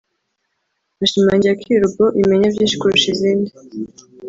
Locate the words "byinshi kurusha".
2.53-3.07